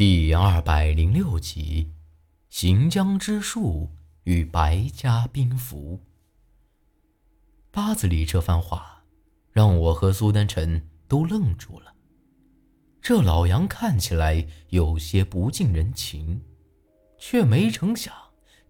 [0.00, 1.92] 第二百零六集，
[2.48, 3.90] 行将之术
[4.22, 6.00] 与白家兵符。
[7.70, 9.02] 八子里这番话，
[9.52, 11.92] 让我和苏丹臣都愣住了。
[13.02, 16.40] 这老杨看起来有些不近人情，
[17.18, 18.14] 却没成想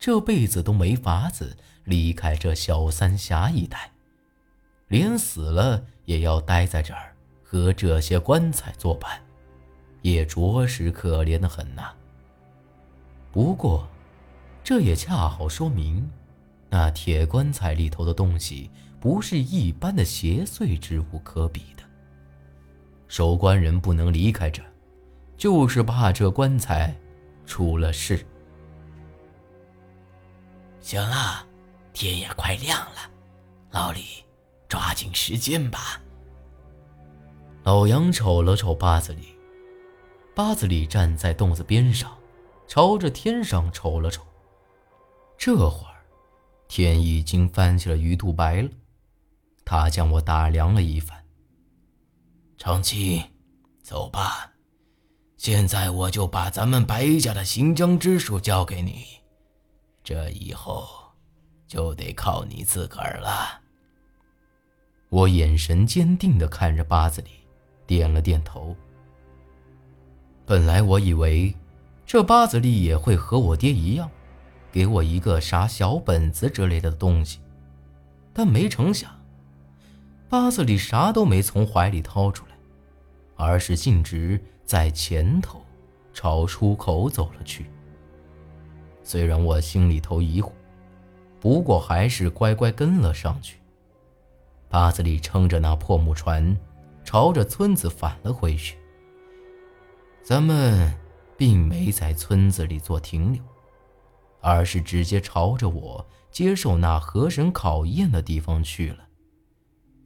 [0.00, 3.92] 这辈子都没法子离开这小三峡一带，
[4.88, 9.22] 连死了也要待在这儿和这些棺材作伴。
[10.02, 11.92] 也着实可怜的很呐。
[13.32, 13.88] 不过，
[14.64, 16.10] 这也恰好说明，
[16.68, 21.82] 那铁棺材里头的东西不是一般的邪祟之物可比的。
[23.08, 24.62] 守棺人不能离开这，
[25.36, 26.94] 就是怕这棺材
[27.46, 28.24] 出了事。
[30.80, 31.44] 行了，
[31.92, 33.10] 天也快亮了，
[33.70, 34.00] 老李，
[34.68, 36.00] 抓紧时间吧。
[37.64, 39.39] 老杨瞅了瞅八子里。
[40.40, 42.16] 八子里站在洞子边上，
[42.66, 44.24] 朝着天上瞅了瞅。
[45.36, 46.00] 这会儿，
[46.66, 48.70] 天已经翻起了鱼肚白了。
[49.66, 51.22] 他将我打量了一番。
[52.56, 53.22] 长青，
[53.82, 54.50] 走吧。
[55.36, 59.04] 现在我就把咱们白家的行将之术交给你，
[60.02, 60.88] 这以后
[61.66, 63.60] 就得靠你自个儿了。
[65.10, 67.28] 我眼神坚定地看着八子里，
[67.86, 68.74] 点了点头。
[70.50, 71.54] 本来我以为，
[72.04, 74.10] 这八子里也会和我爹一样，
[74.72, 77.38] 给我一个啥小本子之类的东西，
[78.32, 79.08] 但没成想，
[80.28, 82.56] 八子里啥都没从怀里掏出来，
[83.36, 85.64] 而是径直在前头
[86.12, 87.66] 朝出口走了去。
[89.04, 90.50] 虽然我心里头疑惑，
[91.38, 93.60] 不过还是乖乖跟了上去。
[94.68, 96.56] 八子里撑着那破木船，
[97.04, 98.79] 朝着村子返了回去。
[100.22, 100.94] 咱们
[101.36, 103.42] 并没在村子里做停留，
[104.40, 109.08] 而是直接朝着我接受那河神考验的地方去了。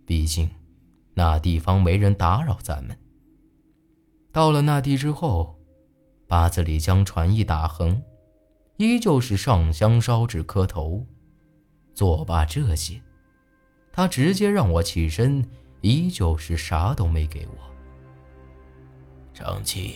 [0.06, 0.50] 毕竟，
[1.14, 2.96] 那地方没人打扰咱们。
[4.32, 5.58] 到了那地之后，
[6.26, 8.02] 八子里将船一打横，
[8.76, 11.06] 依旧是上香烧纸磕头。
[11.92, 13.00] 作罢这些，
[13.92, 15.48] 他直接让我起身，
[15.82, 17.73] 依旧是啥都没给我。
[19.34, 19.94] 长青，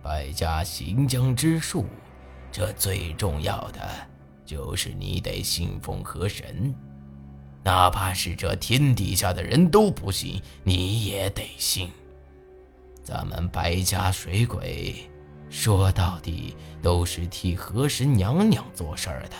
[0.00, 1.84] 百家行将之术，
[2.52, 3.80] 这最重要的
[4.46, 6.72] 就是你得信奉河神，
[7.64, 11.90] 哪怕是这天底下的人都不信，你也得信。
[13.02, 14.94] 咱们白家水鬼，
[15.50, 19.34] 说到底都是替河神娘娘做事儿的，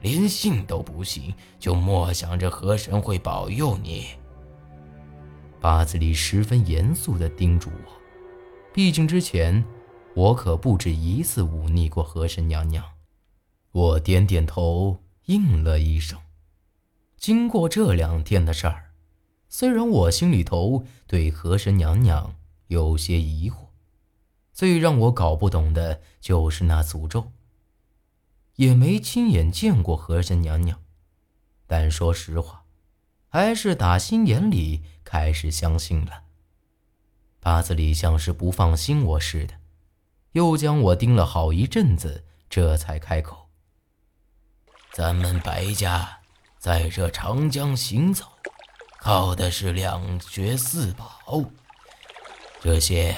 [0.00, 4.08] 连信都不信，就莫想着河神会保佑你。
[5.60, 7.97] 八字里十分严肃地叮嘱我。
[8.78, 9.64] 毕竟之前，
[10.14, 12.92] 我可不止一次忤逆过河神娘娘。
[13.72, 16.16] 我点点头，应了一声。
[17.16, 18.92] 经过这两天的事儿，
[19.48, 22.36] 虽然我心里头对河神娘娘
[22.68, 23.70] 有些疑惑，
[24.52, 27.32] 最让我搞不懂的就是那诅咒。
[28.54, 30.80] 也没亲眼见过河神娘娘，
[31.66, 32.62] 但说实话，
[33.26, 36.27] 还是打心眼里开始相信了。
[37.40, 39.54] 八子里像是不放心我似的，
[40.32, 43.48] 又将我盯了好一阵子，这才开口
[44.92, 46.18] ：“咱们白家
[46.58, 48.26] 在这长江行走，
[48.98, 51.42] 靠的是两绝四宝，
[52.60, 53.16] 这些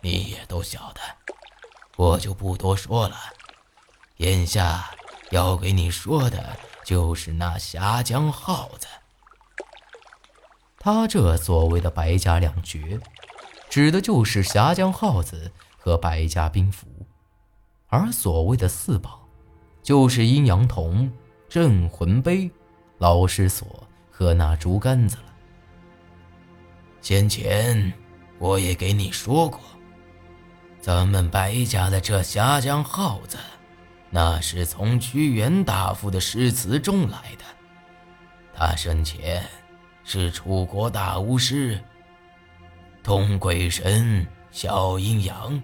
[0.00, 1.00] 你也都晓得，
[1.96, 3.16] 我就不多说了。
[4.18, 4.94] 眼下
[5.30, 8.86] 要给你说的就是那峡江耗子。
[10.78, 13.00] 他这所谓的白家两绝。”
[13.76, 16.86] 指的就是峡江耗子和白家兵符，
[17.88, 19.28] 而所谓的四宝，
[19.82, 21.12] 就是阴阳铜、
[21.46, 22.50] 镇魂杯、
[22.96, 25.24] 老师锁和那竹竿子了。
[27.02, 27.92] 先前
[28.38, 29.60] 我也给你说过，
[30.80, 33.36] 咱们白家的这峡江耗子，
[34.08, 37.44] 那是从屈原大夫的诗词中来的。
[38.54, 39.44] 他生前
[40.02, 41.78] 是楚国大巫师。
[43.06, 45.62] 通鬼神，消阴阳，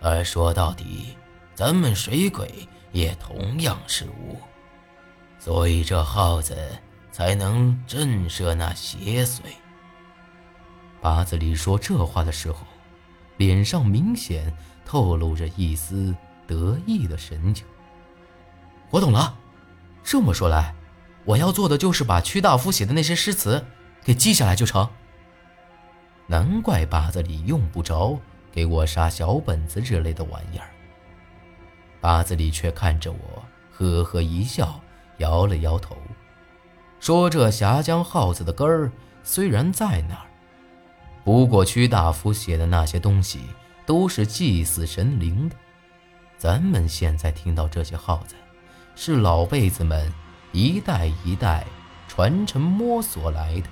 [0.00, 1.16] 而说到底，
[1.54, 4.36] 咱们水鬼也同样是巫，
[5.38, 6.56] 所以这耗子
[7.12, 9.42] 才能震慑那邪祟。
[11.00, 12.66] 八子里说这话的时候，
[13.36, 14.52] 脸上明显
[14.84, 16.12] 透露着一丝
[16.44, 17.64] 得意的神情。
[18.90, 19.38] 我懂了，
[20.02, 20.74] 这么说来，
[21.24, 23.64] 我要做的就是把屈大夫写的那些诗词
[24.02, 24.90] 给记下来就成。
[26.26, 28.18] 难怪八子里用不着
[28.50, 30.68] 给我杀小本子之类的玩意儿。
[32.00, 34.80] 八子里却看着我，呵呵一笑，
[35.18, 35.96] 摇了摇头，
[37.00, 38.90] 说：“这峡江耗子的根儿
[39.22, 40.26] 虽然在那儿，
[41.24, 43.40] 不过屈大夫写的那些东西
[43.86, 45.56] 都是祭祀神灵的。
[46.36, 48.34] 咱们现在听到这些耗子，
[48.94, 50.12] 是老辈子们
[50.52, 51.64] 一代一代
[52.06, 53.68] 传承摸索来的，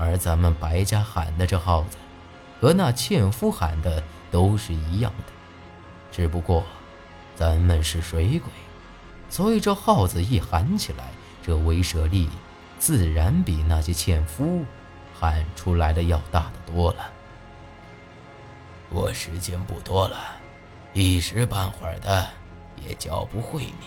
[0.00, 1.98] 而咱们白家喊的这耗子，
[2.60, 5.32] 和那纤夫喊的都是一样的，
[6.10, 6.64] 只不过……”
[7.36, 8.50] 咱们是水鬼，
[9.30, 11.08] 所以这号子一喊起来，
[11.42, 12.28] 这威慑力
[12.78, 14.62] 自然比那些纤夫
[15.18, 17.10] 喊出来的要大得多了。
[18.90, 20.18] 我时间不多了，
[20.92, 22.26] 一时半会儿的
[22.86, 23.86] 也教不会你，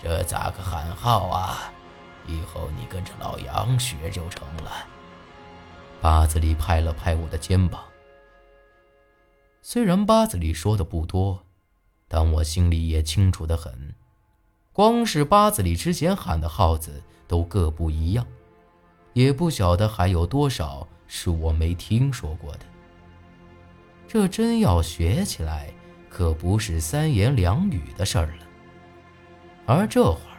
[0.00, 1.72] 这咋个喊号啊？
[2.28, 4.70] 以后你跟着老杨学就成了。
[6.00, 7.82] 八子里拍了拍我的肩膀，
[9.62, 11.42] 虽然八子里说的不多。
[12.08, 13.92] 但我心里也清楚的很，
[14.72, 18.24] 光是八字里之前喊的号子都各不一样，
[19.12, 22.60] 也不晓得还有多少是我没听说过的。
[24.06, 25.74] 这真要学起来，
[26.08, 28.46] 可不是三言两语的事儿了。
[29.66, 30.38] 而这会儿，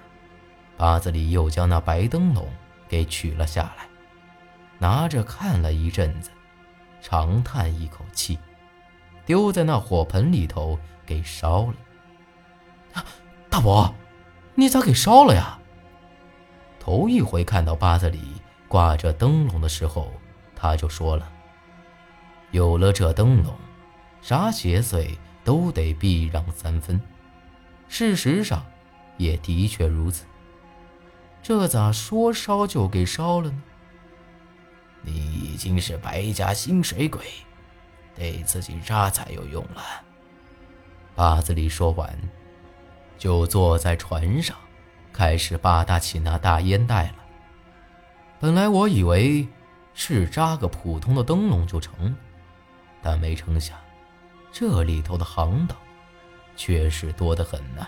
[0.78, 2.48] 八字里又将那白灯笼
[2.88, 3.90] 给取了下来，
[4.80, 6.30] 拿着看了一阵子，
[7.02, 8.38] 长叹一口气，
[9.26, 10.78] 丢在那火盆里头。
[11.08, 11.76] 给烧了，
[13.50, 13.96] 大伯，
[14.56, 15.58] 你咋给烧了呀？
[16.82, 18.20] 头一回看到八子里
[18.68, 20.12] 挂着灯笼的时候，
[20.54, 21.32] 他就说了
[22.52, 23.56] ：“有了这灯笼，
[24.22, 27.00] 啥邪祟都得避让三分。”
[27.88, 28.66] 事实上，
[29.16, 30.26] 也的确如此。
[31.42, 33.64] 这咋说烧就给烧了呢？
[35.02, 37.22] 你已经是白家新水鬼，
[38.16, 39.82] 对自己扎才有用了。
[41.16, 42.18] 八子里说完，
[43.18, 44.56] 就坐在船上，
[45.12, 47.16] 开始吧嗒起那大烟袋了。
[48.40, 49.48] 本来我以为
[49.94, 52.16] 是扎个普通的灯笼就成，
[53.02, 53.76] 但没成想，
[54.52, 55.76] 这里头的行当
[56.56, 57.88] 却是多得很呐。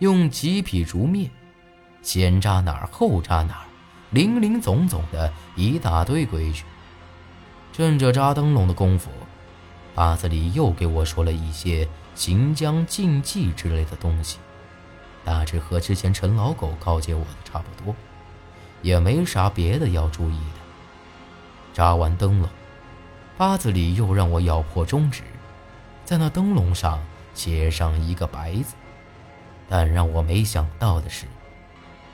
[0.00, 1.30] 用几匹竹篾，
[2.02, 3.66] 先扎哪儿后扎哪儿，
[4.12, 6.64] 林林总总的一大堆规矩。
[7.72, 9.10] 趁着扎灯笼的功夫。
[9.94, 14.38] 八子里又给我说了一些行将禁忌之类的东西，
[15.22, 17.94] 大致和之前陈老狗告诫我的差不多，
[18.80, 20.60] 也没啥别的要注意的。
[21.74, 22.48] 扎完灯笼，
[23.36, 25.22] 八子里又让我咬破中指，
[26.06, 26.98] 在那灯笼上
[27.34, 28.74] 写上一个“白”字，
[29.68, 31.26] 但让我没想到的是，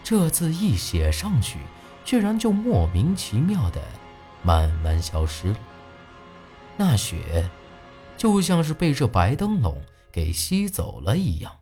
[0.03, 1.59] 这字一写上去，
[2.09, 3.83] 居然就莫名其妙的
[4.43, 5.59] 慢慢消失了，
[6.79, 7.51] 那雪。
[8.17, 11.61] 就像是被这白灯笼给吸走了一样。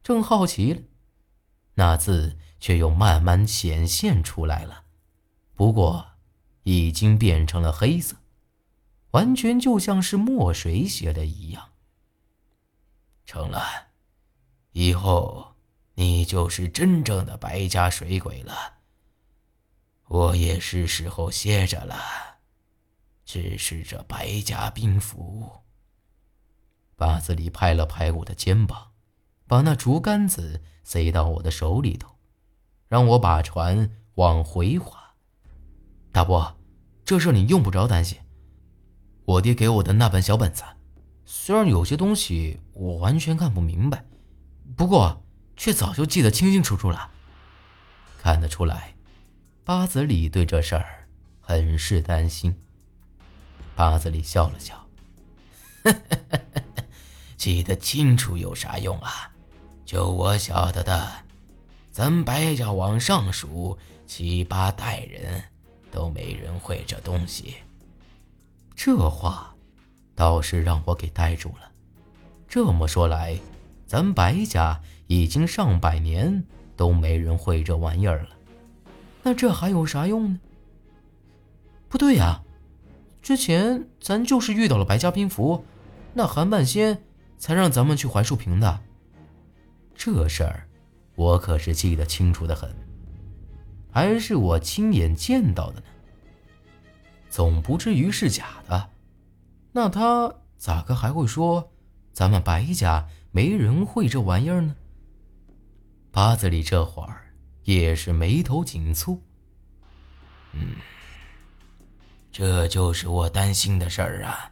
[0.00, 0.80] 正好奇了，
[1.74, 4.84] 那字却又慢慢显现出来了，
[5.56, 6.06] 不过
[6.62, 8.14] 已经变成了黑色，
[9.10, 11.70] 完全就像是墨水写的一样。
[13.26, 13.60] 成了，
[14.70, 15.56] 以后
[15.94, 18.74] 你就是真正的白家水鬼了。
[20.12, 21.96] 我也是时候歇着了。
[23.24, 25.50] 只是这白家兵符。
[26.96, 28.90] 八子里拍了拍我的肩膀，
[29.46, 32.18] 把那竹竿子塞到我的手里头，
[32.88, 35.14] 让我把船往回划。
[36.12, 36.58] 大伯，
[37.06, 38.18] 这事你用不着担心。
[39.24, 40.62] 我爹给我的那本小本子，
[41.24, 44.04] 虽然有些东西我完全看不明白，
[44.76, 45.24] 不过
[45.56, 47.10] 却早就记得清清楚楚了。
[48.18, 48.94] 看得出来，
[49.64, 51.06] 八子里对这事儿
[51.40, 52.52] 很是担心。
[53.76, 54.86] 八子里笑了笑，
[57.38, 59.30] 记得清楚有啥用啊？
[59.86, 61.12] 就我晓得的，
[61.92, 65.44] 咱白家往上数七八代人，
[65.92, 67.54] 都没人会这东西。
[68.74, 69.54] 这话
[70.16, 71.70] 倒是让我给呆住了。
[72.48, 73.38] 这么说来，
[73.86, 76.42] 咱白家已经上百年
[76.76, 78.30] 都没人会这玩意儿了。
[79.22, 80.40] 那这还有啥用呢？
[81.88, 82.42] 不对呀。
[83.20, 85.64] 之前咱就是遇到了白家兵符，
[86.12, 87.04] 那韩半仙
[87.38, 88.80] 才让咱们去槐树坪的。
[89.94, 90.68] 这事儿
[91.14, 92.74] 我可是记得清楚的很，
[93.92, 95.86] 还是我亲眼见到的呢。
[97.30, 98.90] 总不至于是假的，
[99.70, 101.70] 那他咋个还会说
[102.12, 104.74] 咱们白家没人会这玩意儿呢？
[106.10, 107.31] 八子里这会儿
[107.64, 109.18] 也是眉头紧蹙，
[110.52, 110.76] 嗯。
[112.30, 114.50] 这就是我担心的事儿啊。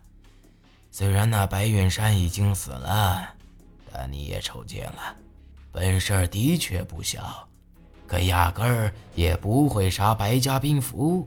[0.91, 3.27] 虽然那白远山已经死了，
[3.91, 5.17] 但你也瞅见了，
[5.73, 7.49] 本事的确不小，
[8.07, 11.27] 可压根儿也不会杀白家兵符。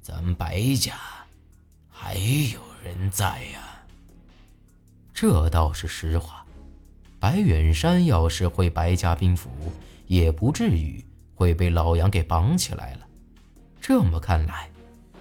[0.00, 0.94] 咱白家
[1.90, 3.60] 还有人在呀。
[5.12, 6.44] 这倒是实话。
[7.18, 9.50] 白远山要是会白家兵符，
[10.06, 13.06] 也不至于会被老杨给绑起来了。
[13.80, 14.70] 这么看来，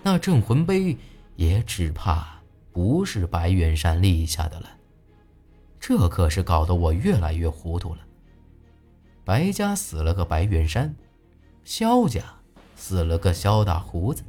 [0.02, 0.98] 那镇魂碑
[1.36, 2.40] 也只怕
[2.72, 4.70] 不是白远山立下的了。
[5.80, 8.00] 这可是搞得我越来越糊涂了。
[9.24, 10.94] 白家死了个白远山，
[11.64, 12.24] 萧家
[12.76, 14.24] 死了个萧大胡子，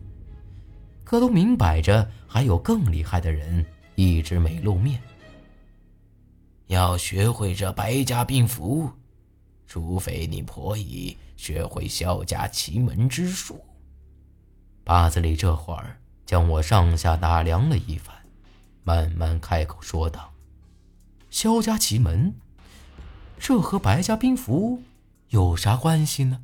[1.05, 5.01] 可都明摆着还有更厉害的人一直没露面。
[6.67, 8.91] 要学会这白家兵符，
[9.67, 13.65] 除非你婆姨学会萧家奇门之术。
[14.85, 18.15] 八子里这会儿将我上下打量了一番，
[18.85, 20.33] 慢慢开口说道
[21.31, 22.35] ：“萧家奇门，
[23.39, 24.83] 这和白家兵符
[25.29, 26.43] 有啥关系呢？”